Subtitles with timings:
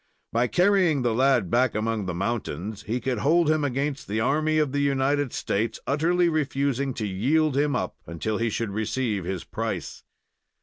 [0.33, 4.57] By carrying the lad back among the mountains, he could hold him against the army
[4.57, 9.43] of the United States, utterly refusing to yield him up until he should receive his
[9.43, 10.01] price.